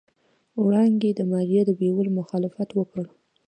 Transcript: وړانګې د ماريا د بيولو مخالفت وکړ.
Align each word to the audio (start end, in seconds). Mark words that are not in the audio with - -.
وړانګې 0.63 1.11
د 1.15 1.21
ماريا 1.31 1.61
د 1.65 1.71
بيولو 1.79 2.15
مخالفت 2.19 2.69
وکړ. 2.73 3.03